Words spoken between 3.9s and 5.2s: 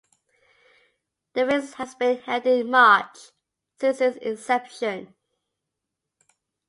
its inception.